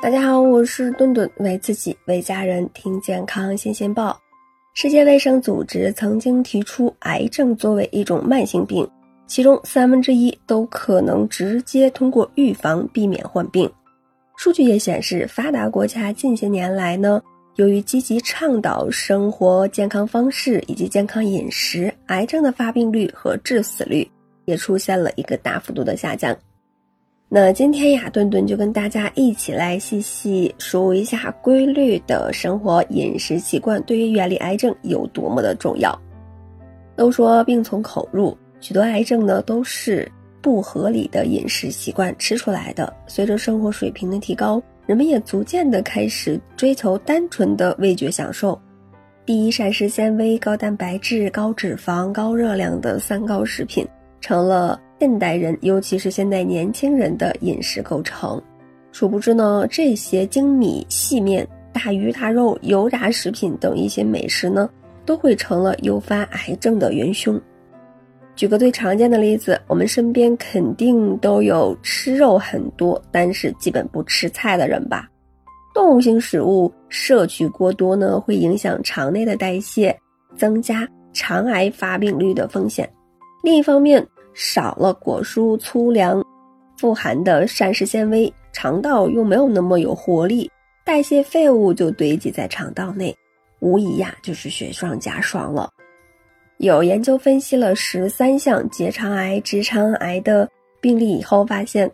[0.00, 4.16] 大家好，我是顿顿，为自己、为家人听健康新鲜报。
[4.72, 8.88] 世界卫生组织曾经提出，癌症作为一种慢性病，
[9.26, 13.68] 其中三分之一都可能直接通过预防避免患病。
[14.36, 17.20] 数据也显示，发达国家近些年来呢，
[17.56, 24.08] 由于积极倡导生活健康方式以及健康饮食，癌症的发病率和致死率
[24.44, 26.36] 也出现了一个大幅度的下降。
[27.30, 35.94] 那今天呀，顿顿就跟大家一起来细细数一下规律的生活饮食习惯对于远离癌症有多么的重要。
[36.96, 42.90] 都说病从口入，许多癌症呢都是不合理的饮食习惯吃出来的。
[43.06, 48.58] 随着生活水平的提高，人们也逐渐的开始追求单纯的味觉享受，
[49.26, 53.86] 第一膳食纤维、高蛋白质、高脂肪、高热量的三高食品
[54.18, 54.80] 成了。
[55.00, 58.42] 现代人，尤其是现代年轻人的饮食构成，
[58.90, 64.68] 殊不知呢，这些精米细面、大鱼大肉、油炸食品等一些美食呢，
[65.06, 67.40] 都会成了诱发癌症的元凶。
[68.34, 75.08] 举个最常见的例子，我们身边肯定都有吃肉很多，但是基本不吃菜的人吧？
[75.74, 79.96] 动物性食物摄取过多呢，会影响肠内的代谢，
[80.36, 82.88] 增加肠癌发病率的风险。
[83.44, 84.04] 另一方面，
[84.38, 86.24] 少了果蔬粗粮
[86.78, 90.48] 富含的膳食纤维，肠道又没有那么有活力，
[90.84, 93.12] 代谢废物就堆积在肠道内，
[93.58, 95.68] 无疑呀就是雪上加霜了。
[96.58, 100.48] 有研究分析了十三项结肠癌、直肠癌的
[100.80, 101.90] 病例以后发现，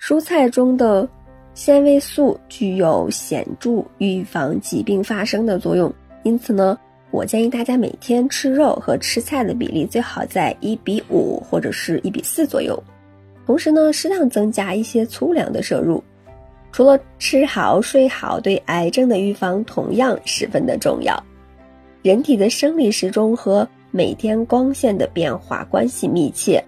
[0.00, 1.08] 蔬菜中的
[1.54, 6.76] 纤维素具有显著预防疾病发生的作用，因此呢。
[7.12, 12.82] 我建议大家每天吃肉和吃菜的比例最好在一比五或者是一比四左右，
[13.44, 16.02] 同时呢，适当增加一些粗粮的摄入。
[16.72, 21.22] 除了吃好睡好，对癌症的预防同样十分的重要。
[22.00, 26.64] 人体的生理时钟和每天光线的变化关系密切，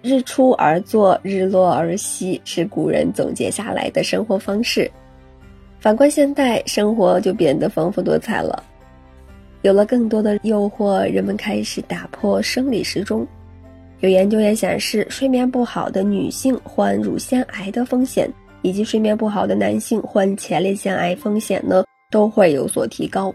[0.00, 4.88] 日出而作，日落而息是古人总结下来的生活方式。
[5.80, 8.62] 反观现代生活就变得丰富多彩了。
[9.62, 13.26] 有了更多的诱惑，人们开始打破生理时钟。
[14.00, 18.28] 有研究也显示，睡眠不好的女性患乳腺癌的风险，
[18.62, 23.32] 以及睡眠不好的男性患前列腺癌风险呢，都会有所提高。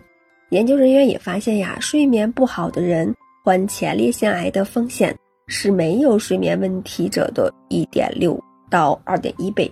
[0.49, 5.15] 研究人员也发现呀，睡眠不好的人患前列腺癌的风险
[5.47, 8.37] 是没有睡眠问题者的一点六
[8.69, 9.71] 到二点一倍。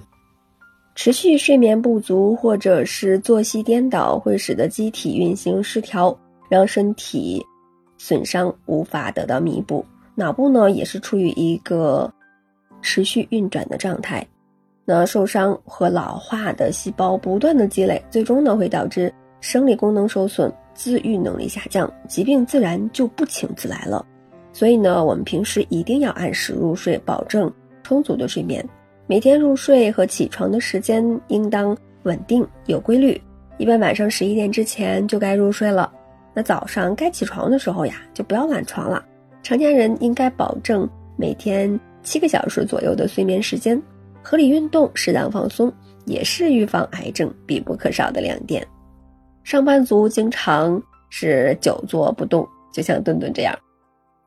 [0.95, 6.17] 持续睡眠不足或者是作息颠倒，会使得机体运行失调。
[6.49, 7.45] 让身体
[7.97, 9.85] 损伤无法得到弥补，
[10.15, 12.11] 脑部呢也是处于一个
[12.81, 14.25] 持续运转的状态。
[14.85, 19.11] 那受伤和老化的细胞不断的积累，最终呢会导致
[19.41, 24.05] 生理功能受损、自愈能力下降，疾病自然就不请自来了。
[24.53, 27.51] 所以呢，我们平时一定要按时入睡，保证
[27.81, 28.63] 充足的睡眠。
[29.07, 33.19] 每天入睡和起床的时间应当稳定有规律，
[33.57, 35.91] 一般晚上十一点之前就该入睡了。
[36.35, 39.03] 那早上该起床的时候呀，就不要懒床了。
[39.41, 40.87] 成年人应该保证
[41.17, 43.81] 每天七个小时左右的睡眠时间，
[44.21, 45.71] 合理运动，适当放松，
[46.05, 48.67] 也是预防癌症必不可少的两点。
[49.43, 53.55] 上班族经常是久坐不动，就像顿顿这样，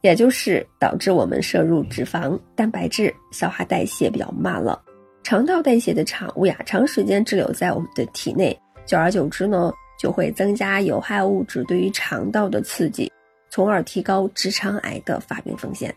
[0.01, 4.81] 也就是导致我们摄入脂肪、蛋白质，消化代谢比较慢了。
[5.25, 9.71] 肠道代谢的产物呀，长时间滞留在我们的体内，久而久之呢。
[9.99, 13.11] 就会增加有害物质对于肠道的刺激，
[13.51, 15.95] 从而提高直肠癌的发病风险。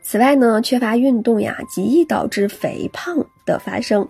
[0.00, 4.06] 此外呢，缺乏运动呀，极易导致肥胖的发生。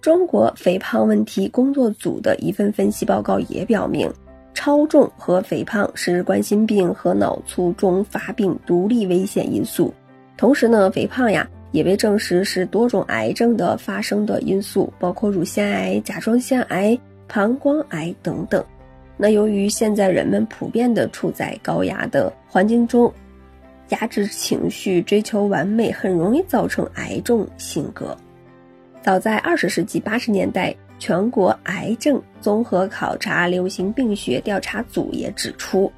[0.00, 4.12] 中国肥胖问题工作组的一份分析报告也表明，
[4.54, 9.92] 超重和肥胖是冠心病和脑卒中发病独立危险因素。
[10.36, 16.98] 同时呢，肥胖呀也被证实是多种癌症的发生的因素，包括乳腺癌、甲状腺癌。
[17.28, 18.64] 膀胱癌等等，
[19.16, 23.12] 那由于现在人们普遍的处在高压的环境中，
[23.90, 28.16] 压制情绪、追求完美，很容易造成癌症性格。
[29.02, 35.92] 早在二十世纪八十年代，全国癌症综合考察流行病学调查组也指出，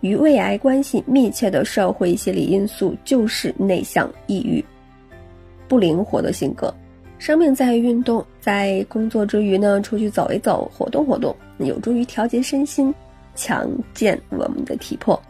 [0.00, 4.64] 与胃癌关系密切的社会心理因素就是内向、抑郁、
[5.68, 6.74] 不灵活的性格。
[7.18, 12.92] 生命在于运动，在工作之余呢，出去走一走，活动活动，有助于调节身心，
[13.34, 15.20] 强健我们的体魄。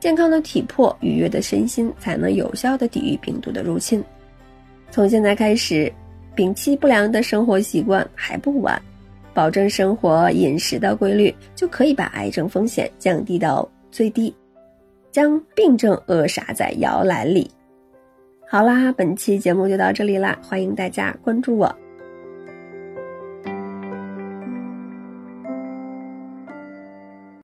[0.00, 4.02] 健康的体魄，愉悦的身心，才能有效的抵御病毒的入侵。
[4.90, 5.92] 从现在开始，
[6.34, 8.80] 摒弃不良的生活习惯还不晚。
[9.34, 14.34] 保证生活饮食的规律，就可以把癌症风险降低到最低，
[15.10, 17.50] 将病症扼杀在摇篮里。
[18.52, 21.74] 好啦，本期节目就到这里啦，欢迎大家关注我。